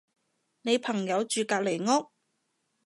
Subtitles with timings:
[0.63, 2.09] 你朋友住隔離屋？